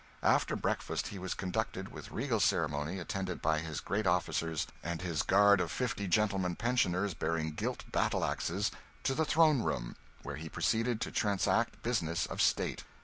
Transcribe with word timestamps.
After 0.23 0.55
breakfast 0.55 1.09
he 1.09 1.19
was 1.19 1.35
conducted, 1.35 1.89
with 1.91 2.09
regal 2.09 2.39
ceremony, 2.39 2.97
attended 2.97 3.39
by 3.39 3.59
his 3.59 3.79
great 3.79 4.07
officers 4.07 4.65
and 4.81 4.99
his 4.99 5.21
guard 5.21 5.61
of 5.61 5.69
fifty 5.69 6.07
Gentlemen 6.07 6.55
Pensioners 6.55 7.13
bearing 7.13 7.51
gilt 7.51 7.83
battle 7.91 8.25
axes, 8.25 8.71
to 9.03 9.13
the 9.13 9.25
throne 9.25 9.61
room, 9.61 9.95
where 10.23 10.37
he 10.37 10.49
proceeded 10.49 11.01
to 11.01 11.11
transact 11.11 11.83
business 11.83 12.25
of 12.25 12.41
state. 12.41 12.83